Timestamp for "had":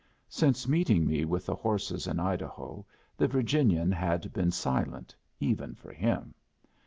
3.91-4.33